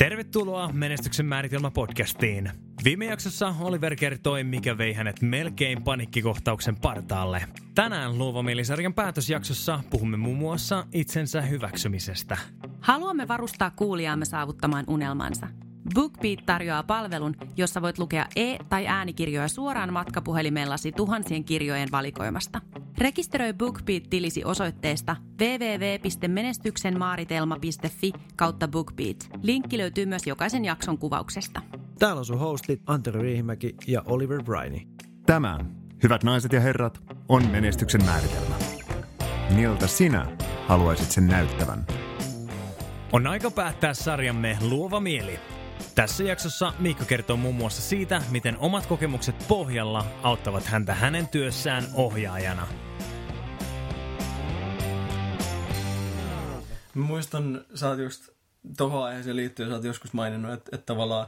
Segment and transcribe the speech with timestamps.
[0.00, 2.50] Tervetuloa Menestyksen määritelmä podcastiin.
[2.84, 7.42] Viime jaksossa Oliver kertoi, mikä vei hänet melkein panikkikohtauksen partaalle.
[7.74, 12.38] Tänään Luovamielisarjan päätösjaksossa puhumme muun muassa itsensä hyväksymisestä.
[12.80, 15.46] Haluamme varustaa kuulijaamme saavuttamaan unelmansa.
[15.94, 22.60] BookBeat tarjoaa palvelun, jossa voit lukea e- tai äänikirjoja suoraan matkapuhelimellasi tuhansien kirjojen valikoimasta.
[22.98, 29.30] Rekisteröi BookBeat-tilisi osoitteesta www.menestyksenmaaritelma.fi kautta BookBeat.
[29.42, 31.62] Linkki löytyy myös jokaisen jakson kuvauksesta.
[31.98, 34.80] Täällä on sun hostit Antero Riihimäki ja Oliver Briney.
[35.26, 35.58] Tämä,
[36.02, 38.54] hyvät naiset ja herrat, on menestyksen määritelmä.
[39.54, 40.26] Miltä sinä
[40.66, 41.86] haluaisit sen näyttävän?
[43.12, 45.38] On aika päättää sarjamme Luova mieli.
[45.94, 51.84] Tässä jaksossa Miikka kertoo muun muassa siitä, miten omat kokemukset pohjalla auttavat häntä hänen työssään
[51.94, 52.66] ohjaajana.
[56.94, 58.28] Mä muistan, sä oot just
[58.76, 61.26] tohon aiheeseen liittyen, sä oot joskus maininnut, että, että tavallaan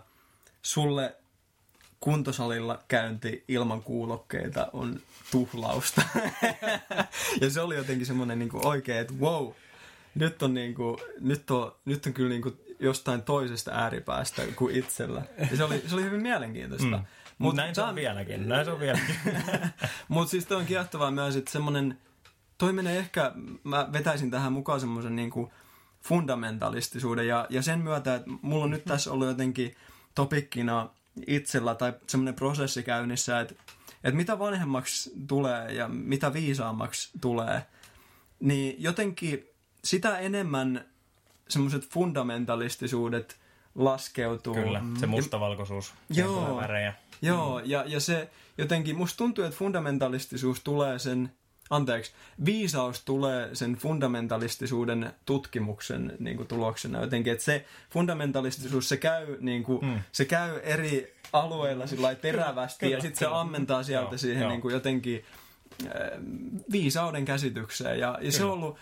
[0.63, 1.16] sulle
[2.01, 6.02] kuntosalilla käynti ilman kuulokkeita on tuhlausta.
[7.41, 9.49] ja se oli jotenkin semmoinen niin oikein, että wow,
[10.15, 14.77] nyt on, niin kuin, nyt on, nyt on kyllä niin kuin jostain toisesta ääripäästä kuin
[14.77, 15.23] itsellä.
[15.51, 16.97] Ja se oli, se oli hyvin mielenkiintoista.
[16.97, 17.05] Mm.
[17.38, 19.16] Mut näin se on vieläkin, näin se on vieläkin.
[20.09, 21.99] Mutta siis toi on kiehtovaa myös, että semmoinen,
[22.59, 23.33] toi menee ehkä,
[23.65, 25.51] mä vetäisin tähän mukaan semmoisen niin kuin
[26.03, 29.75] fundamentalistisuuden ja, ja sen myötä, että mulla on nyt tässä ollut jotenkin
[30.15, 30.91] topikkina
[31.27, 33.55] itsellä tai semmoinen prosessi käynnissä, että,
[34.05, 37.66] että mitä vanhemmaksi tulee ja mitä viisaammaksi tulee,
[38.41, 39.49] niin jotenkin
[39.85, 40.91] sitä enemmän
[41.48, 43.37] semmoiset fundamentalistisuudet
[43.74, 44.54] laskeutuu.
[44.54, 46.95] Kyllä, se mustavalkoisuus, joo, värejä.
[47.23, 51.32] Joo, ja, ja se jotenkin, musta tuntuu, että fundamentalistisuus tulee sen,
[51.70, 52.13] anteeksi,
[52.45, 59.63] viisaus tulee sen fundamentalistisuuden tutkimuksen niin kuin, tuloksena jotenkin, että se fundamentalistisuus, se käy, niin
[59.63, 60.02] kuin, mm.
[60.13, 64.50] se käy eri alueilla sillä terävästi kyllä, ja sitten se ammentaa sieltä joo, siihen joo.
[64.50, 65.25] Niin kuin, jotenkin
[65.87, 65.93] äh,
[66.72, 68.78] viisauden käsitykseen ja, ja se on ollut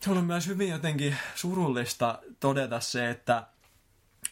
[0.00, 3.46] se on myös hyvin jotenkin surullista todeta se, että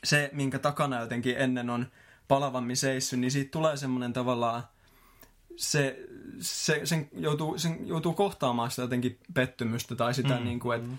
[0.04, 1.86] se, minkä takana jotenkin ennen on
[2.28, 4.62] palavammin seissyt, niin siitä tulee semmoinen tavallaan,
[5.56, 5.98] se,
[6.40, 10.44] se, sen, joutuu, sen joutuu kohtaamaan sitä jotenkin pettymystä tai sitä, mm.
[10.44, 10.90] niin kuin, että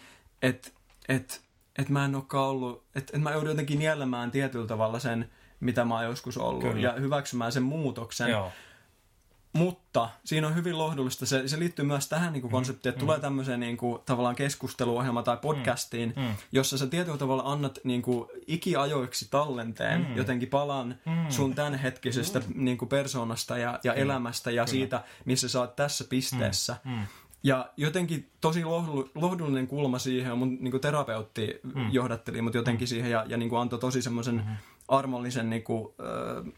[0.41, 0.73] et,
[1.07, 1.41] et,
[1.77, 5.85] et mä en olekaan ollut, että et mä joudun jotenkin nielemään tietyllä tavalla sen, mitä
[5.85, 6.81] mä oon joskus ollut Kyllä.
[6.81, 8.29] ja hyväksymään sen muutoksen.
[8.29, 8.51] Joo.
[9.55, 11.25] Mutta siinä on hyvin lohdullista.
[11.25, 13.05] Se, se liittyy myös tähän niin kuin mm, konseptiin, että mm.
[13.05, 16.21] tulee tämmöiseen niin kuin, tavallaan keskusteluohjelma tai podcastiin, mm.
[16.21, 16.35] Mm.
[16.51, 20.15] jossa sä tietyllä tavalla annat niin kuin, ikiajoiksi tallenteen, mm.
[20.15, 21.29] jotenkin palan mm.
[21.29, 22.45] sun tämänhetkisestä mm.
[22.55, 24.01] niin kuin, persoonasta ja, ja mm.
[24.01, 24.71] elämästä ja Kyllä.
[24.71, 26.75] siitä, missä sä oot tässä pisteessä.
[26.83, 26.91] Mm.
[26.91, 27.05] Mm.
[27.43, 28.63] Ja jotenkin tosi
[29.15, 31.91] lohdullinen kulma siihen, mun niin kuin terapeutti mm.
[31.91, 32.89] johdatteli mut jotenkin mm.
[32.89, 34.55] siihen ja, ja niin kuin antoi tosi semmoisen mm-hmm
[34.87, 36.53] armollisen niin kuin, äh,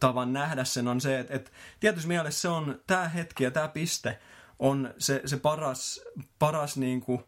[0.00, 1.50] tavan nähdä sen on se, että, että
[1.80, 4.18] tietysti mielessä se on tämä hetki ja tämä piste
[4.58, 6.00] on se, se paras,
[6.38, 7.24] paras niin kuin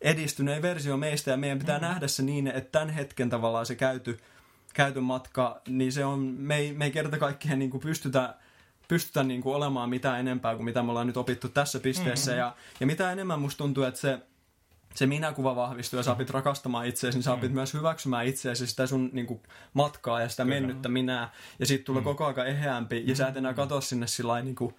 [0.00, 1.82] edistyneen versio meistä ja meidän pitää mm.
[1.82, 4.18] nähdä se niin, että tämän hetken tavallaan se käyty,
[4.74, 8.34] käyty matka, niin se on, me ei, me ei kerta kaikkeen niin kuin pystytä
[8.88, 12.30] pystytä niin kuin olemaan mitään enempää kuin mitä me ollaan nyt opittu tässä pisteessä.
[12.30, 12.40] Mm-hmm.
[12.40, 14.18] Ja, ja mitä enemmän musta tuntuu, että se
[14.94, 17.54] se minäkuva vahvistuu ja sä opit rakastamaan itseäsi, niin sä opit mm.
[17.54, 19.40] myös hyväksymään itseäsi sitä sun niin kuin,
[19.74, 20.54] matkaa ja sitä Kyllä.
[20.54, 21.32] mennyttä minää.
[21.58, 22.04] Ja siitä tulee mm.
[22.04, 23.56] koko ajan eheämpi ja sä et enää mm.
[23.56, 24.74] katso sinne sillä niin, kuin,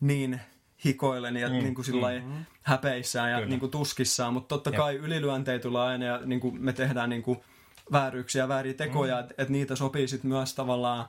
[0.00, 0.40] niin
[0.84, 1.54] hikoilen ja mm.
[1.54, 2.44] niin kuin, sillä mm.
[2.62, 4.32] häpeissään ja niin kuin, tuskissaan.
[4.34, 7.40] Mutta totta kai ylilyöntejä tulee aina ja niin kuin, me tehdään niin kuin,
[7.92, 9.20] vääryyksiä, vääriä tekoja, mm.
[9.20, 11.08] että et niitä sopii sitten myös tavallaan,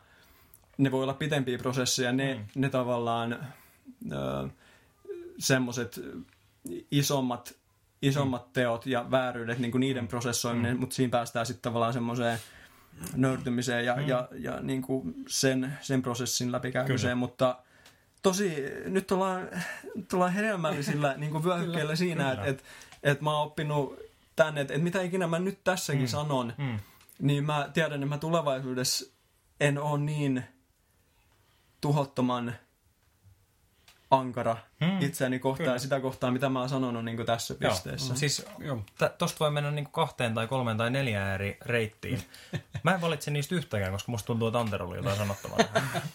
[0.78, 2.61] ne voi olla pitempiä prosesseja, ne, mm.
[2.61, 3.47] ne tavallaan
[5.40, 6.00] semmoiset
[6.91, 7.60] isommat
[8.01, 8.53] isommat mm.
[8.53, 10.79] teot ja vääryydet, niin kuin niiden prosessoiminen, mm.
[10.79, 12.39] mutta siinä päästään sitten tavallaan semmoiseen
[13.16, 14.07] nöyrtymiseen ja, mm.
[14.07, 17.57] ja, ja niin kuin sen, sen prosessin läpikäymiseen, mutta
[18.22, 19.47] tosi, nyt ollaan,
[20.13, 22.63] ollaan hedelmällisillä niin kuin vyöhykkeillä siinä, että et,
[23.03, 24.00] et mä oon oppinut
[24.35, 26.07] tänne, että et mitä ikinä mä nyt tässäkin mm.
[26.07, 26.79] sanon, mm.
[27.19, 29.05] niin mä tiedän, että mä tulevaisuudessa
[29.59, 30.43] en ole niin
[31.81, 32.53] tuhottoman
[34.11, 35.02] ankara hmm.
[35.02, 35.75] itseäni kohtaan Kyllä.
[35.75, 38.08] ja sitä kohtaa, mitä mä oon sanonut niin tässä pisteessä.
[38.08, 38.17] Joo.
[38.17, 38.46] Siis
[38.97, 42.22] t- tosta voi mennä niin kahteen tai kolmeen tai neljään eri reittiin.
[42.84, 45.58] mä en valitse niistä yhtäkään, koska musta tuntuu, että Antero oli jotain sanottavaa.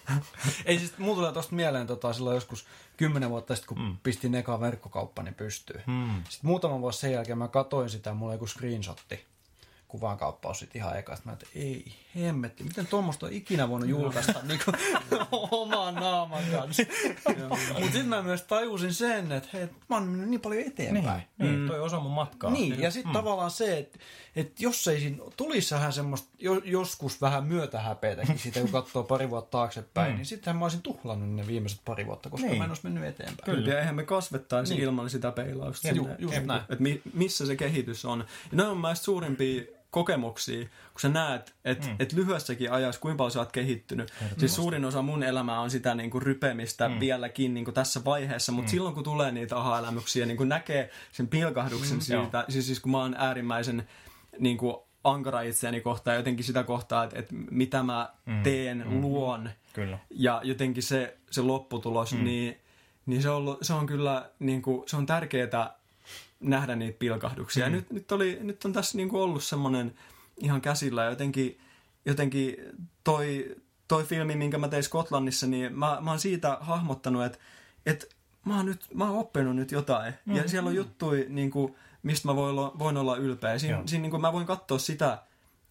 [0.66, 2.66] Ei siis, mulla tulee tosta mieleen tota, silloin joskus
[2.96, 3.96] kymmenen vuotta sitten, kun mm.
[4.02, 5.82] pistin eka verkkokauppani pystyyn.
[5.86, 6.22] Mm.
[6.28, 9.26] Sitten muutama vuosi sen jälkeen mä katoin sitä, mulla oli joku screenshotti
[9.88, 11.16] kuvankauppaus sit ihan eka.
[11.16, 11.92] Sitten mä että ei,
[12.22, 14.76] hemmetti, miten tuommoista on ikinä voinut julkaista niin kuin,
[15.50, 16.82] oman naaman kanssa.
[17.48, 21.22] Mutta sitten mä myös tajusin sen, että hei, mä oon mennyt niin paljon eteenpäin.
[21.38, 22.50] Niin, niin toi osa mun matkaa.
[22.50, 23.16] Niin, ja sitten mm.
[23.16, 23.98] tavallaan se, että,
[24.36, 29.30] että jos ei siinä tulisi vähän semmoista jo, joskus vähän myötähäpeetäkin siitä, kun katsoo pari
[29.30, 30.16] vuotta taaksepäin, mm.
[30.16, 32.58] niin sittenhän mä olisin tuhlannut ne viimeiset pari vuotta, koska niin.
[32.58, 33.56] mä en olisi mennyt eteenpäin.
[33.56, 34.84] Kyllä, ja eihän me kasvettaisi niin.
[34.84, 35.88] ilman sitä peilausta.
[35.88, 36.60] Ju, näin.
[36.60, 38.18] Että mi, missä se kehitys on.
[38.18, 41.96] Ja ne on mielestäni suurimpia kokemuksia, kun sä näet, että mm.
[41.98, 44.12] et lyhyessäkin ajassa kuinka paljon sä oot kehittynyt.
[44.38, 47.00] Siis suurin osa mun elämää on sitä niin kuin rypemistä mm.
[47.00, 48.70] vieläkin niin kuin tässä vaiheessa, mutta mm.
[48.70, 52.00] silloin kun tulee niitä aha-elämyksiä, niin kun näkee sen pilkahduksen mm.
[52.00, 53.88] siitä, siis, siis kun mä oon äärimmäisen
[54.38, 58.42] niin kuin ankara itseäni kohtaan jotenkin sitä kohtaa, että, että mitä mä mm.
[58.42, 59.00] teen, mm.
[59.00, 59.98] luon Kyllä.
[60.10, 62.24] ja jotenkin se, se lopputulos, mm.
[62.24, 62.60] niin,
[63.06, 65.76] niin se, on, se on kyllä niin kuin, se on tärkeää
[66.40, 67.66] nähdä niitä pilkahduksia.
[67.66, 67.72] Mm.
[67.72, 69.94] Ja nyt, nyt, oli, nyt on tässä niin kuin ollut semmoinen
[70.36, 71.58] ihan käsillä jotenkin,
[72.04, 72.56] jotenkin
[73.04, 73.56] toi,
[73.88, 77.38] toi filmi, minkä mä tein Skotlannissa, niin mä, mä oon siitä hahmottanut, että,
[77.86, 78.06] että
[78.44, 80.14] mä oon, nyt, mä oon oppinut nyt jotain.
[80.24, 80.36] Mm.
[80.36, 83.58] Ja siellä on juttui, niin kuin, mistä mä voin olla, voin olla ylpeä.
[83.58, 85.22] Siinä, siinä niin kuin mä voin katsoa sitä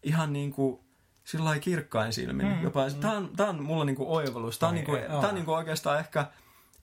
[0.04, 0.80] ihan niin kuin
[1.24, 2.48] sillä kirkkain silmin.
[2.48, 2.64] Mm.
[2.64, 2.96] Jopa, mm.
[2.96, 4.60] Tämä on, tää on mulla niin kuin oivallus.
[4.60, 6.26] Tämä on, niin kuin, tää on niin kuin oikeastaan ehkä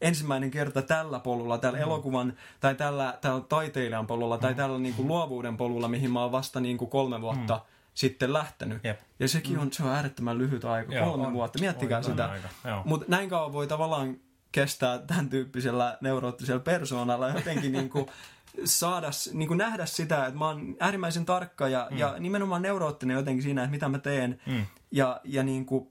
[0.03, 1.83] ensimmäinen kerta tällä polulla, tällä mm.
[1.83, 4.41] elokuvan tai tällä, tällä taiteilijan polulla mm.
[4.41, 7.63] tai tällä niin kuin luovuuden polulla, mihin mä oon vasta niin kuin kolme vuotta mm.
[7.95, 8.85] sitten lähtenyt.
[8.85, 9.01] Jep.
[9.19, 11.33] Ja sekin on, se on äärettömän lyhyt aika, Joo, kolme on.
[11.33, 11.59] vuotta.
[11.59, 12.31] Miettikää on, sitä.
[12.85, 14.17] Mutta näin kauan voi tavallaan
[14.53, 18.07] kestää tämän tyyppisellä neuroottisella persoonalla jotenkin niin kuin
[18.65, 21.99] saada, niin kuin nähdä sitä, että mä oon äärimmäisen tarkka ja, mm.
[21.99, 24.41] ja nimenomaan neuroottinen jotenkin siinä, että mitä mä teen.
[24.47, 24.67] Mm.
[24.91, 25.89] Ja, ja niin kuin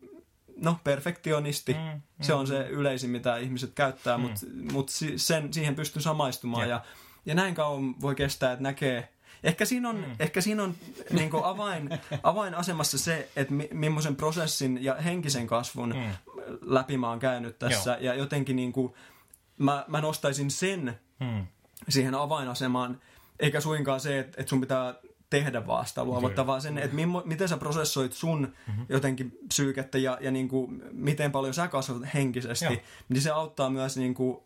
[0.58, 4.22] no, perfektionisti, mm, mm, se on se yleisin, mitä ihmiset käyttää, mm.
[4.22, 4.40] mutta
[4.72, 6.70] mut sen, siihen pystyy samaistumaan.
[6.70, 6.82] Ja,
[7.26, 9.10] ja näin kauan voi kestää, että näkee...
[9.44, 10.16] Ehkä siinä on, mm.
[10.20, 10.76] ehkä siinä on
[11.10, 11.90] niin avain,
[12.24, 16.34] avainasemassa se, että mi, millaisen prosessin ja henkisen kasvun mm.
[16.62, 17.92] läpi mä oon käynyt tässä.
[17.92, 18.02] Joo.
[18.02, 18.94] Ja jotenkin niin kuin,
[19.58, 21.48] mä, mä nostaisin sen mm.
[21.90, 23.02] siihen avainasemaan,
[23.40, 24.96] eikä suinkaan se, että, että sun pitää
[25.32, 28.86] tehdä vaan sitä luovuutta, vaan sen, että mimmo, miten sä prosessoit sun mm-hmm.
[28.90, 32.76] jotenkin psyykettä ja, ja niin kuin, miten paljon sä kasvat henkisesti, Joo.
[33.10, 34.38] niin se auttaa myös niin kuin,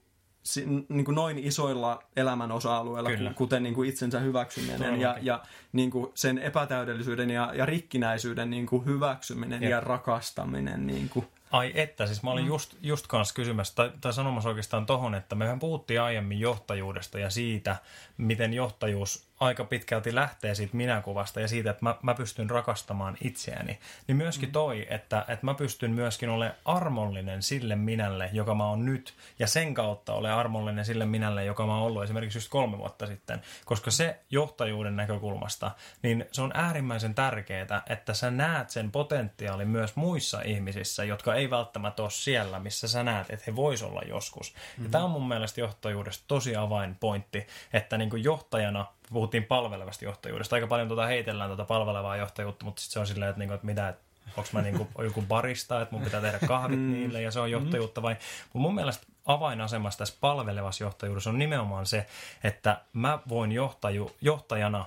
[0.43, 3.33] si, niin kuin noin isoilla elämän osa-alueilla, Kyllä.
[3.33, 5.43] kuten niin kuin itsensä hyväksyminen ja, ja
[5.73, 9.71] niin kuin sen epätäydellisyyden ja, ja rikkinäisyyden niin kuin hyväksyminen Jep.
[9.71, 10.87] ja rakastaminen.
[10.87, 11.27] Niin kuin.
[11.51, 12.47] Ai että, siis mä olin mm.
[12.47, 17.29] just, just kanssa kysymässä, tai, tai sanomassa oikeastaan tohon, että mehän puhuttiin aiemmin johtajuudesta ja
[17.29, 17.75] siitä,
[18.17, 23.79] miten johtajuus aika pitkälti lähtee siitä minäkuvasta ja siitä, että mä, mä pystyn rakastamaan itseäni.
[24.07, 24.53] Niin myöskin mm.
[24.53, 29.47] toi, että, että mä pystyn myöskin olemaan armollinen sille minälle, joka mä oon nyt, ja
[29.47, 33.41] sen kautta ole armollinen sille minälle, joka mä oon ollut esimerkiksi just kolme vuotta sitten.
[33.65, 35.71] Koska se johtajuuden näkökulmasta,
[36.01, 41.49] niin se on äärimmäisen tärkeää, että sä näet sen potentiaalin myös muissa ihmisissä, jotka ei
[41.49, 44.53] välttämättä ole siellä, missä sä näet, että he vois olla joskus.
[44.53, 44.83] Mm-hmm.
[44.83, 50.55] Ja tämä on mun mielestä johtajuudesta tosi avainpointti, että niin johtajana puhuttiin palvelevasta johtajuudesta.
[50.55, 53.65] Aika paljon tuota heitellään tuota palvelevaa johtajuutta, mutta sitten se on silleen, että, niinku, että
[53.65, 54.03] mitä, että
[54.37, 56.91] onko mä niinku joku barista, että mun pitää tehdä kahvit mm.
[56.91, 58.13] niille ja se on johtajuutta vai...
[58.43, 62.05] Mutta mun mielestä avainasemassa tässä palvelevassa johtajuudessa on nimenomaan se,
[62.43, 64.85] että mä voin johtaju, johtajana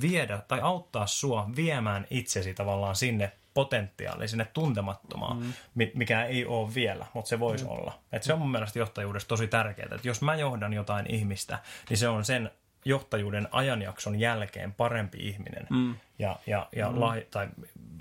[0.00, 5.52] viedä tai auttaa sua viemään itsesi tavallaan sinne potentiaali, sinne tuntemattomaan, mm.
[5.94, 7.70] mikä ei ole vielä, mutta se voisi mm.
[7.70, 7.98] olla.
[8.12, 11.58] Et se on mun mielestä johtajuudessa tosi tärkeää, että jos mä johdan jotain ihmistä,
[11.88, 12.50] niin se on sen
[12.84, 15.94] johtajuuden ajanjakson jälkeen parempi ihminen mm.
[16.18, 17.00] ja, ja, ja mm.
[17.00, 17.48] lahi, tai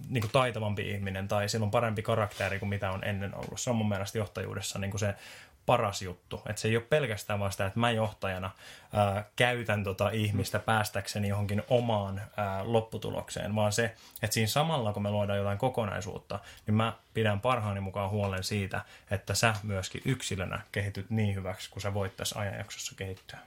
[0.09, 3.59] niin kuin taitavampi ihminen tai sillä on parempi karakteri kuin mitä on ennen ollut.
[3.59, 5.15] Se on mun mielestä johtajuudessa niin kuin se
[5.69, 6.41] paras juttu.
[6.49, 8.51] Että se ei ole pelkästään vaan sitä, että mä johtajana
[8.93, 15.03] ää, käytän tota ihmistä päästäkseni johonkin omaan ää, lopputulokseen, vaan se, että siinä samalla kun
[15.03, 18.81] me luodaan jotain kokonaisuutta, niin mä pidän parhaani mukaan huolen siitä,
[19.11, 23.39] että sä myöskin yksilönä kehityt niin hyväksi, kun sä voit tässä ajanjaksossa kehittyä.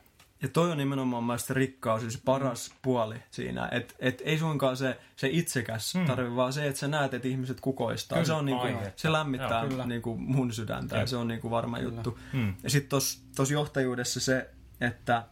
[0.42, 2.76] Ja toi on nimenomaan mielestäni rikkaus ja se paras mm.
[2.82, 3.68] puoli siinä.
[3.70, 6.06] Että et ei suinkaan se, se itsekäs mm.
[6.06, 8.16] tarvi, vaan se, että sä näet, että ihmiset kukoistaa.
[8.16, 11.78] Kyllä, se, on niinku, se lämmittää Joo, niinku mun sydäntä ja se on niinku varma
[11.78, 11.92] kyllä.
[11.94, 12.18] juttu.
[12.32, 12.54] Mm.
[12.62, 12.90] Ja sitten
[13.36, 15.24] tuossa johtajuudessa se, että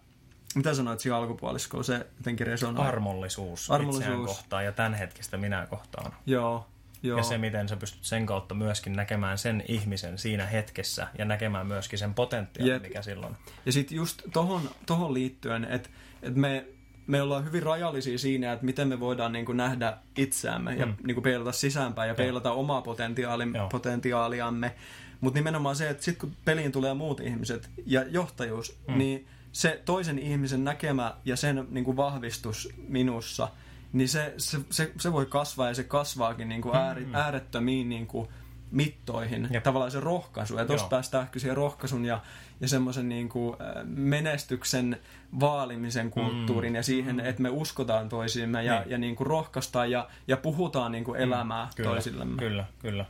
[0.54, 2.86] mitä sanoit siinä alkupuoliskolla, se jotenkin resonoi.
[2.86, 4.04] Armollisuus, Armollisuus.
[4.04, 6.12] itseään kohtaan ja tämänhetkistä minä kohtaan.
[6.26, 6.66] Joo,
[7.02, 7.18] Joo.
[7.18, 11.66] Ja se, miten sä pystyt sen kautta myöskin näkemään sen ihmisen siinä hetkessä ja näkemään
[11.66, 12.82] myöskin sen potentiaalin, Jep.
[12.82, 13.36] mikä silloin.
[13.66, 15.88] Ja sitten just tohon, tohon liittyen, että
[16.22, 16.66] et me,
[17.06, 20.80] me ollaan hyvin rajallisia siinä, että miten me voidaan niin kuin nähdä itseämme mm.
[20.80, 24.74] ja niin kuin peilata sisäänpäin ja peilata omaa potentiaali, potentiaaliamme.
[25.20, 28.98] Mutta nimenomaan se, että sitten kun peliin tulee muut ihmiset ja johtajuus, mm.
[28.98, 33.48] niin se toisen ihmisen näkemä ja sen niin kuin vahvistus minussa–
[33.92, 37.14] niin se, se, se, se voi kasvaa ja se kasvaakin niin kuin ääri, Mm.
[37.14, 38.28] äärettömiin niin kuin
[38.70, 39.48] mittoihin.
[39.50, 39.62] Jep.
[39.62, 40.58] Tavallaan se rohkaisu.
[40.58, 42.20] Ja tuossa päästään ehkä siihen rohkaisun ja,
[42.60, 45.00] ja semmoisen niin kuin menestyksen
[45.40, 48.90] vaalimisen kulttuurin ja siihen, että me uskotaan toisiimme ja, Niin.
[48.90, 52.38] ja niin kuin rohkaistaan ja, ja puhutaan niin kuin elämää Kyllä, toisillemme.
[52.38, 53.04] Kyllä, kyllä.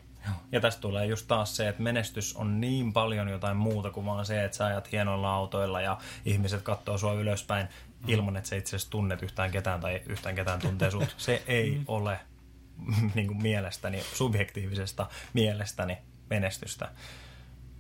[0.53, 4.27] Ja tästä tulee just taas se, että menestys on niin paljon jotain muuta kuin vaan
[4.27, 7.69] se, että sä ajat hienoilla autoilla ja ihmiset katsoo sua ylöspäin
[8.07, 11.15] ilman, että sä itse asiassa tunnet yhtään ketään tai yhtään ketään tuntee sut.
[11.19, 12.21] Se ei ole
[13.15, 15.99] niin kuin mielestäni, subjektiivisesta mielestäni
[16.31, 16.89] menestystä.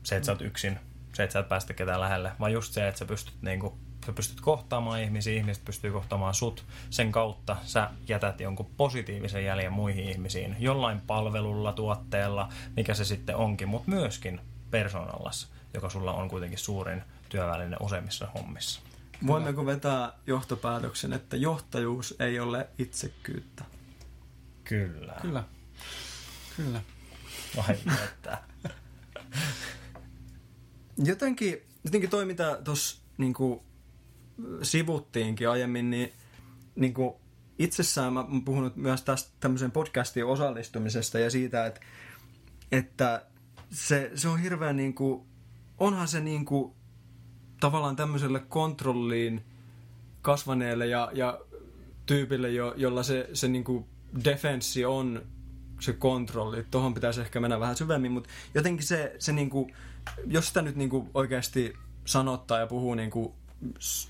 [0.03, 0.79] Se, että sä oot yksin,
[1.13, 3.75] se, että sä et päästä ketään lähelle, vaan just se, että sä pystyt, niin kuin,
[4.07, 6.65] sä pystyt kohtaamaan ihmisiä, ihmiset pystyy kohtaamaan sut.
[6.91, 13.37] Sen kautta sä jätät jonkun positiivisen jäljen muihin ihmisiin, jollain palvelulla, tuotteella, mikä se sitten
[13.37, 18.81] onkin, mutta myöskin persoonallassa, joka sulla on kuitenkin suurin työväline useimmissa hommissa.
[19.27, 23.65] Voimmeko vetää johtopäätöksen, että johtajuus ei ole itsekkyyttä?
[24.65, 25.17] Kyllä.
[25.23, 25.45] Kyllä.
[26.57, 26.81] Kyllä.
[27.57, 28.43] Vai että.
[31.05, 33.35] Jotenkin, jotenkin toi, mitä tuossa niin
[34.63, 36.13] sivuttiinkin aiemmin, niin,
[36.75, 37.15] niin kuin
[37.59, 41.81] itsessään mä oon puhunut myös tästä tämmöiseen podcastiin osallistumisesta ja siitä, että,
[42.73, 43.27] että
[43.71, 45.27] se, se on hirveän niin kuin,
[45.79, 46.75] onhan se niin kuin,
[47.61, 49.45] tavallaan tämmöiselle kontrolliin
[50.23, 51.41] kasvaneelle ja, ja
[52.07, 53.87] tyypille, jo, jolla se, se niin kuin
[54.25, 55.23] defenssi on
[55.81, 56.65] se kontrolli.
[56.71, 59.75] Tuohon pitäisi ehkä mennä vähän syvemmin, mutta jotenkin se, se niin kuin,
[60.27, 61.75] jos sitä nyt niin kuin oikeasti
[62.05, 63.33] sanottaa ja puhuu niin kuin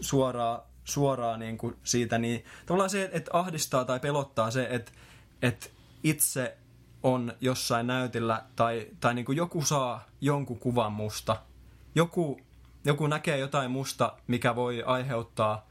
[0.01, 4.93] suoraan, suoraan niin kuin siitä, niin tavallaan se, että ahdistaa tai pelottaa se, että,
[5.43, 5.67] että
[6.03, 6.57] itse
[7.03, 11.37] on jossain näytillä tai, tai niin kuin joku saa jonkun kuvan musta.
[11.95, 12.41] Joku,
[12.85, 15.67] joku näkee jotain musta, mikä voi aiheuttaa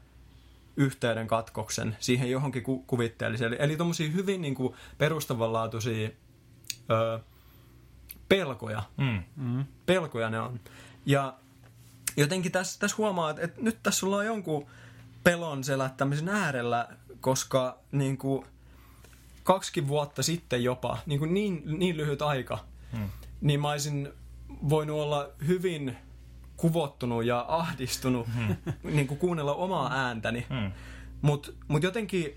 [0.76, 3.52] yhteyden katkoksen siihen johonkin ku- kuvitteelliseen.
[3.52, 6.10] Eli, eli tuommoisia hyvin niin kuin perustavanlaatuisia
[6.90, 7.20] ö,
[8.28, 8.82] pelkoja.
[8.96, 9.22] Mm.
[9.36, 9.64] Mm.
[9.86, 10.60] Pelkoja ne on.
[11.06, 11.34] Ja
[12.16, 14.66] jotenkin tässä, tässä huomaa, että, että nyt tässä ollaan jonkun
[15.24, 16.88] pelon selättämisen äärellä,
[17.20, 18.46] koska niin kuin,
[19.44, 22.58] kaksikin vuotta sitten jopa, niin, kuin niin, niin lyhyt aika,
[22.92, 23.08] Mm.
[23.40, 24.08] niin mä olisin
[24.68, 25.96] voinut olla hyvin
[26.60, 28.28] kuvottunut ja ahdistunut
[28.82, 30.46] niin kuin kuunnella omaa ääntäni.
[30.50, 30.72] Mm.
[31.22, 32.36] Mutta mut jotenkin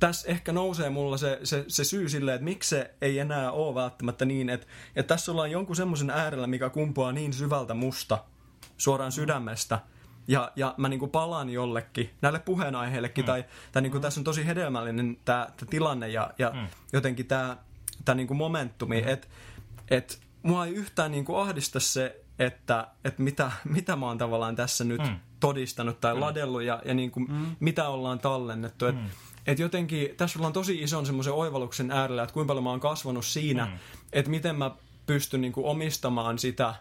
[0.00, 3.74] tässä ehkä nousee mulla se, se, se syy silleen, että miksi se ei enää ole
[3.74, 4.66] välttämättä niin, että,
[4.96, 8.24] että tässä ollaan jonkun semmoisen äärellä, mikä kumpuaa niin syvältä musta,
[8.78, 9.78] suoraan sydämestä,
[10.28, 13.26] ja, ja mä niinku palaan jollekin, näille puheenaiheillekin, mm.
[13.26, 16.66] tai, tai niinku tässä on tosi hedelmällinen tämä tilanne ja, ja mm.
[16.92, 17.56] jotenkin tämä
[18.04, 19.08] tää niinku momentumi, mm.
[19.08, 19.28] että
[19.90, 24.84] et mua ei yhtään niinku ahdista se, että et mitä, mitä mä oon tavallaan tässä
[24.84, 25.16] nyt Mm.
[25.40, 27.56] todistanut tai ladellut ja, ja niinku, mm.
[27.60, 28.86] mitä ollaan tallennettu.
[28.86, 29.06] Et, Mm.
[29.46, 33.24] et jotenkin tässä ollaan tosi ison semmoisen oivalluksen äärellä, että kuinka paljon mä oon kasvanut
[33.24, 33.70] siinä, Mm.
[33.72, 33.78] mm.
[34.12, 34.70] että miten mä
[35.06, 36.74] pystyn niinku omistamaan sitä,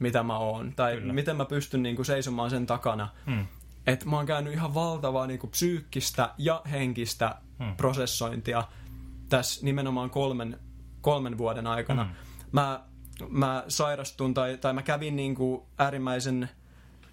[0.00, 0.72] mitä mä oon.
[0.76, 1.12] Tai Kyllä.
[1.12, 3.08] Miten mä pystyn niinku seisomaan sen takana.
[3.26, 3.46] Mm.
[3.86, 7.64] Että mä oon käynyt ihan valtavaa niinku psyykkistä ja henkistä Mm.
[7.66, 7.76] mm.
[7.76, 8.64] prosessointia
[9.28, 10.58] tässä nimenomaan kolmen,
[11.00, 12.04] kolmen vuoden aikana.
[12.04, 12.10] Mm.
[12.10, 12.16] Mm.
[12.52, 12.80] Mä,
[13.28, 16.48] mä sairastun tai, tai mä kävin niinku äärimmäisen,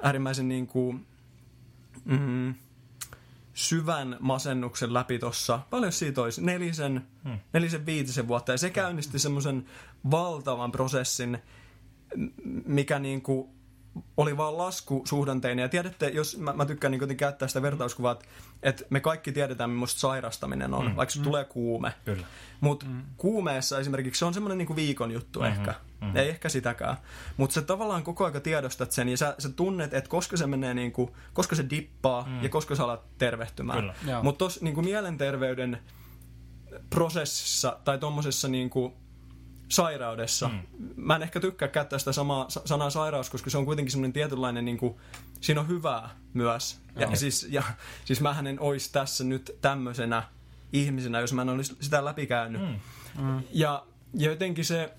[0.01, 0.95] äärimmäisen niinku,
[2.05, 2.55] mm,
[3.53, 5.59] syvän masennuksen läpi tossa.
[5.69, 6.41] Paljon siitä olisi?
[6.45, 6.93] Nelisen,
[7.23, 7.31] Hmm.
[7.31, 7.39] hmm.
[7.53, 8.51] nelisen viitisen vuotta.
[8.51, 9.65] Ja se käynnisti semmoisen
[10.11, 11.37] valtavan prosessin,
[12.65, 13.49] mikä niinku
[14.17, 15.63] oli vaan laskusuhdanteinen.
[15.63, 18.25] Ja tiedätte, jos mä, mä tykkään niin käyttää sitä vertauskuvaa, että,
[18.63, 20.95] että me kaikki tiedetään, millaista sairastaminen on, Mm.
[20.95, 21.23] vaikka mm.
[21.23, 21.93] tulee kuume.
[22.05, 22.25] Kyllä.
[22.61, 23.01] Mutta mm.
[23.17, 25.61] kuumeessa esimerkiksi se on semmoinen niinku viikon juttu Mhm, mm-hmm.
[25.61, 25.71] ehkä.
[25.71, 26.05] mhm.
[26.05, 26.17] Mm-hmm.
[26.17, 26.97] Ei ehkä sitäkään.
[27.37, 30.73] Mutta sä tavallaan koko aika tiedostat sen ja sä, sä tunnet, että koska se menee
[30.73, 32.43] niinku, koska se dippaa Mm.
[32.43, 33.93] ja koska sä alat tervehtymään.
[34.23, 35.77] Mutta tuossa niinku mielenterveyden
[36.89, 38.93] prosessissa tai tuommoisessa niinku
[39.69, 40.59] sairaudessa, Mm.
[40.95, 44.13] mä en ehkä tykkää käyttää sitä samaa sa- sanaa sairaus, koska se on kuitenkin semmoinen
[44.13, 44.99] tietynlainen, niinku,
[45.41, 46.79] siinä on hyvää myös.
[46.95, 47.63] Ja, siis, ja
[48.05, 50.23] siis mähän en olisi tässä nyt tämmöisenä
[50.73, 52.61] ihmisenä, jos mä en olisi sitä läpikäynyt.
[52.61, 52.79] Mm.
[53.23, 53.41] Mm.
[53.51, 54.93] Ja, ja jotenkin se,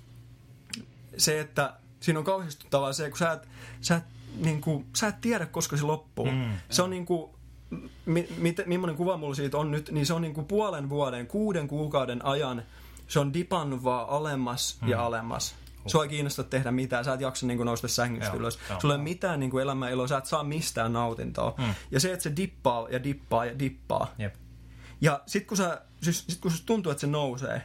[1.16, 3.48] se, että siinä on kauhistuttavaa se, kun sä et,
[3.80, 4.04] sä et,
[4.36, 6.26] niin kuin, sä et tiedä, koska se loppuu.
[6.30, 6.52] Mm.
[6.70, 7.30] Se on niin kuin,
[8.06, 11.26] mi, mit, millainen kuva mulla siitä on nyt, niin se on niin kuin puolen vuoden,
[11.26, 12.62] kuuden kuukauden ajan,
[13.08, 14.88] se on dipannut vaan alemmas Mm.
[14.88, 15.54] ja alemmas.
[15.86, 18.58] Sua ei kiinnosta tehdä mitään, sä et jaksa niin kuin nousta sängystä Joo, ylös.
[18.70, 18.80] joo.
[18.80, 21.54] Sulla ei ole mitään niin kuin elämän iloa, sä et saa mistään nautintoa.
[21.58, 21.74] Mm.
[21.90, 24.34] Ja se, että se dippaa ja dippaa ja dippaa, Jep.
[25.00, 27.62] ja sit kun, sä, siis, sit kun tuntuu, että se nousee,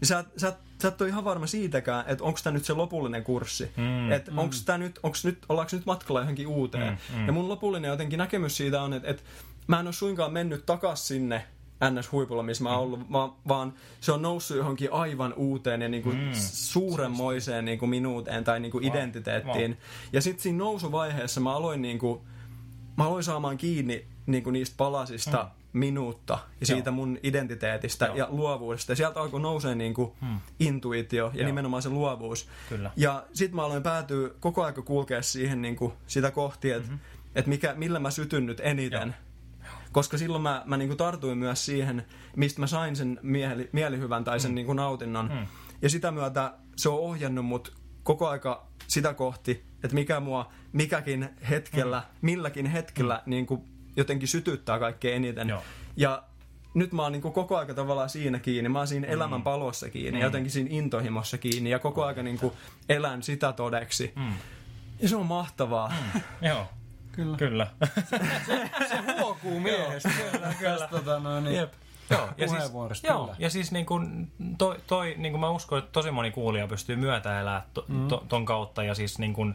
[0.00, 3.24] niin sä, sä, sä et ole ihan varma siitäkään, että onko tämä nyt se lopullinen
[3.24, 3.70] kurssi.
[3.76, 4.12] Mm.
[4.12, 6.98] Että onko tämä nyt, onks nyt, ollaanko nyt matkalla johonkin uuteen.
[7.12, 7.26] Mm, mm.
[7.26, 9.22] Ja mun lopullinen jotenkin näkemys siitä on, että, että
[9.66, 11.46] mä en ole suinkaan mennyt takas sinne,
[11.90, 16.02] NS-huipulla, missä mä oon ollut, vaan, vaan se on noussut johonkin aivan uuteen ja niin
[16.02, 16.30] kuin mm.
[16.52, 19.70] suuremmoiseen niin kuin minuuteen tai niin kuin identiteettiin.
[19.70, 19.80] Wow.
[20.12, 22.20] Ja sitten siinä nousuvaiheessa mä aloin, niin kuin,
[22.96, 25.78] mä aloin saamaan kiinni niin kuin niistä palasista mm.
[25.78, 26.94] minuutta ja siitä Joo.
[26.94, 28.16] mun identiteetistä Joo.
[28.16, 28.92] ja luovuudesta.
[28.92, 30.40] Ja sieltä alkoi nousee niin kuin Hmm.
[30.60, 31.46] intuitio ja Joo.
[31.46, 32.48] nimenomaan se luovuus.
[32.68, 32.90] Kyllä.
[32.96, 36.98] Ja sitten mä aloin päätyä koko aika kulkea siihen niin kuin sitä kohti, että mm-hmm.
[37.34, 39.08] et mikä, millä mä sytyn nyt eniten.
[39.08, 39.31] Joo.
[39.92, 42.06] Koska silloin mä, mä niin kuin tartuin myös siihen,
[42.36, 44.54] mistä mä sain sen mieli, mielihyvän tai sen mm.
[44.54, 45.28] niin kuin nautinnon.
[45.28, 45.46] Mm.
[45.82, 51.28] Ja sitä myötä se on ohjannut mut koko aika sitä kohti, että mikä mua mikäkin
[51.50, 52.18] hetkellä, mm.
[52.20, 53.30] milläkin hetkellä mm.
[53.30, 53.62] niin kuin
[53.96, 55.48] jotenkin sytyttää kaikkein eniten.
[55.48, 55.62] Joo.
[55.96, 56.22] Ja
[56.74, 58.68] nyt mä oon niin koko aika tavallaan siinä kiinni.
[58.68, 59.12] Mä oon siinä mm.
[59.12, 60.22] elämän palossa kiinni, mm.
[60.22, 62.52] jotenkin siinä intohimossa kiinni ja koko aika niin kuin
[62.88, 64.12] elän sitä todeksi.
[64.16, 64.32] Mm.
[65.00, 65.92] Ja se on mahtavaa.
[66.14, 66.20] Mm.
[66.48, 66.66] Joo,
[67.12, 67.36] Kyllä.
[67.36, 67.66] kyllä.
[69.20, 70.10] Huokuu miehestä.
[70.32, 70.88] kyllä, kyllä.
[70.88, 71.56] Tota, no, niin.
[71.56, 71.72] Jep.
[72.10, 72.62] Joo, ja siis,
[73.04, 73.36] joo, kyllä.
[73.38, 76.96] ja siis niin kuin toi, toi niin kuin mä uskon, että tosi moni kuulija pystyy
[76.96, 78.08] myötäelämään to, Mm.
[78.08, 79.54] to, ton kautta ja siis niin kuin,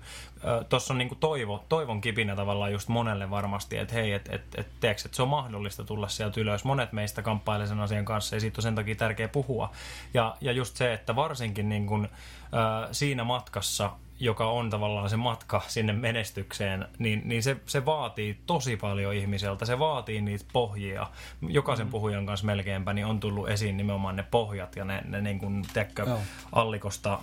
[0.70, 4.42] tuossa on niin kuin toivo, toivon kipinä tavallaan just monelle varmasti, että hei, että et,
[4.58, 6.64] et, tiedätkö, että se on mahdollista tulla sieltä ylös.
[6.64, 9.72] Monet meistä kamppailee sen asian kanssa ja siitä on sen takia tärkeä puhua.
[10.14, 15.18] Ja, ja just se, että varsinkin niin kuin, äh, siinä matkassa joka on tavallaan se
[15.18, 19.66] matka sinne menestykseen, niin, niin se, se vaatii tosi paljon ihmiseltä.
[19.66, 21.08] Se vaatii niitä pohjia.
[21.48, 21.92] Jokaisen mm.
[21.92, 25.66] puhujan kanssa melkeinpä niin on tullut esiin nimenomaan ne pohjat ja ne, ne niin kuin,
[25.74, 26.18] tekkö,
[26.52, 27.20] allikosta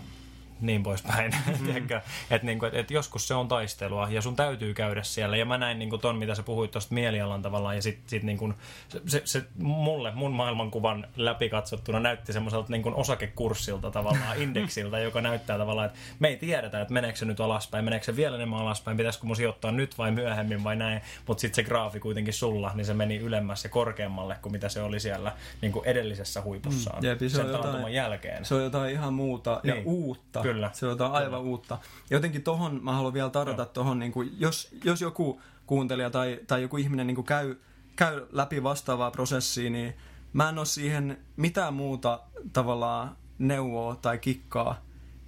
[0.66, 1.32] niin poispäin.
[1.60, 1.76] Mm.
[2.30, 5.36] että niinku, et, et joskus se on taistelua ja sun täytyy käydä siellä.
[5.36, 7.76] Ja mä näin niinku ton, mitä sä puhuit tuosta mielialan tavallaan.
[7.76, 8.52] Ja sit, sit niinku,
[8.88, 15.20] se, se, se, mulle, mun maailmankuvan läpi katsottuna näytti semmoiselta niinku osakekurssilta tavallaan, indeksiltä, joka
[15.20, 18.60] näyttää tavallaan, että me ei tiedetä, että meneekö se nyt alaspäin, meneekö se vielä enemmän
[18.60, 21.00] alaspäin, pitäisikö mun sijoittaa nyt vai myöhemmin vai näin.
[21.26, 24.82] Mutta sitten se graafi kuitenkin sulla, niin se meni ylemmäs ja korkeammalle kuin mitä se
[24.82, 27.02] oli siellä niinku edellisessä huipussaan.
[27.02, 28.44] Mm, jep, se sen on jotain- jälkeen.
[28.44, 29.86] Se on jotain ihan muuta ja Niin.
[29.86, 30.42] uutta.
[30.42, 30.53] Kyllä.
[30.72, 31.38] Se on aivan Kyllä.
[31.38, 31.78] uutta.
[32.10, 33.70] Jotenkin tohon mä haluan vielä tarjota Joo.
[33.72, 37.56] tohon, niin kuin, jos, jos joku kuuntelija tai, tai joku ihminen niin kuin käy,
[37.96, 39.94] käy läpi vastaavaa prosessia, niin
[40.32, 42.20] mä en ole siihen mitään muuta
[42.52, 44.80] tavallaan neuvoa tai kikkaa.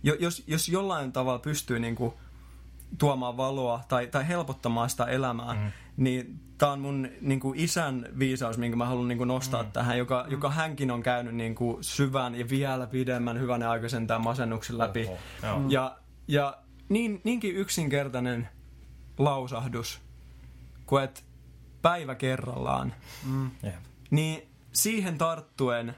[0.02, 2.14] Jo, jos, jos jollain tavalla pystyy niin kuin,
[2.98, 5.72] tuomaan valoa tai, tai helpottamaan sitä elämää, mm.
[5.96, 9.72] niin tämä on mun niin kuin isän viisaus, minkä mä haluan niin kuin nostaa mm.
[9.72, 10.32] tähän, joka, mm.
[10.32, 15.06] joka hänkin on käynyt niin kuin syvän ja vielä pidemmän hyvän aikaisen tämän masennuksen läpi.
[15.06, 15.64] Oho, joo.
[15.68, 15.96] Ja,
[16.28, 16.56] ja
[16.88, 18.48] niin, niinkin yksinkertainen
[19.18, 20.00] lausahdus,
[20.86, 21.20] kuin että
[21.82, 22.94] päivä kerrallaan,
[23.62, 23.74] Jep.
[24.10, 25.94] niin siihen tarttuen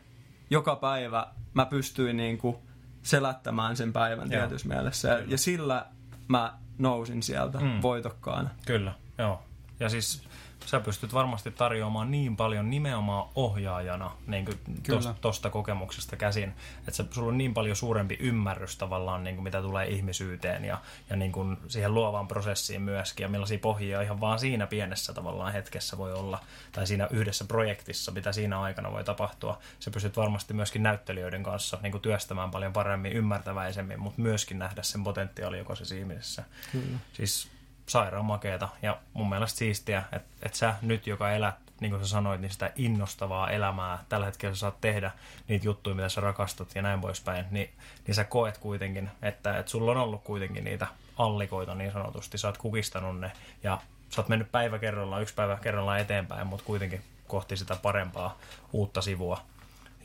[0.51, 2.57] joka päivä mä pystyin niin kuin
[3.03, 4.41] selättämään sen päivän Joo.
[4.41, 5.09] tietyssä mielessä.
[5.09, 5.87] Ja, ja sillä
[6.29, 7.67] mä nousin sieltä Mm.
[7.67, 7.83] mm.
[7.83, 8.51] voitokkaana.
[8.67, 9.43] Kyllä, joo.
[9.81, 10.23] Ja siis
[10.67, 14.47] sä pystyt varmasti tarjoamaan niin paljon nimenomaan ohjaajana niin
[14.87, 19.45] tosta, tosta kokemuksesta käsin, että se, sulla on niin paljon suurempi ymmärrys tavallaan, niin kuin
[19.45, 20.79] mitä tulee ihmisyyteen ja,
[21.11, 25.53] ja niin kuin siihen luovaan prosessiin myöskin, ja millaisia pohjia ihan vaan siinä pienessä tavallaan
[25.53, 26.41] hetkessä voi olla,
[26.73, 29.59] tai siinä yhdessä projektissa, mitä siinä aikana voi tapahtua.
[29.81, 34.83] Sä pystyt varmasti myöskin näyttelijöiden kanssa niin kuin työstämään paljon paremmin, ymmärtäväisemmin, mutta myöskin nähdä
[34.83, 36.45] sen potentiaali jokaisessa ihmisessä.
[36.73, 36.99] Kyllä.
[37.13, 37.58] Siis
[37.89, 42.09] sairaan makeeta ja mun mielestä siistiä, että et sä nyt, joka elät, niin kuin sä
[42.09, 45.11] sanoit, niin sitä innostavaa elämää, tällä hetkellä sä saat tehdä
[45.49, 47.71] niitä juttuja, mitä sä rakastat ja näin poispäin, niin,
[48.07, 50.87] niin sä koet kuitenkin, että, että sulla on ollut kuitenkin niitä
[51.19, 55.57] allikoita niin sanotusti, sä oot kukistanut ne ja sä oot mennyt päivä kerrallaan, yksi päivä
[55.57, 58.39] kerrallaan eteenpäin, mutta kuitenkin kohti sitä parempaa
[58.73, 59.41] uutta sivua.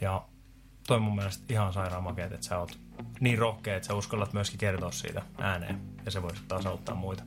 [0.02, 0.22] Ja
[0.88, 2.80] toi mun mielestä ihan sairaan makeet, että sä oot
[3.20, 7.24] niin rohkea, että sä uskallat myöskin kertoa siitä ääneen ja se voisi taas auttaa muita.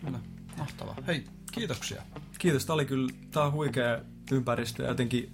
[0.00, 0.18] Kyllä.
[0.58, 0.96] Mahtavaa.
[1.06, 2.02] Hei, kiitoksia.
[2.38, 3.98] Kiitos, tää oli kyllä, tää on huikea
[4.32, 5.32] ympäristö ja jotenkin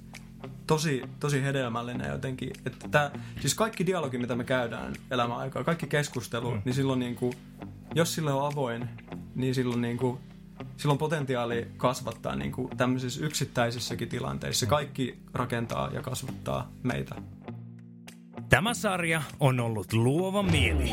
[0.67, 2.51] tosi, tosi hedelmällinen jotenkin.
[2.67, 6.63] Että tää, siis kaikki dialogi, mitä me käydään elämän aikaa, kaikki keskustelu, mm.
[6.65, 7.35] niin silloin niinku,
[7.95, 8.89] jos sille on avoin,
[9.35, 10.21] niin silloin niinku,
[10.77, 14.67] sillä on potentiaali kasvattaa niinku tämmöisissä yksittäisissäkin tilanteissa.
[14.67, 17.15] Kaikki rakentaa ja kasvattaa meitä.
[18.49, 20.93] Tämä sarja on ollut Luova Mieli.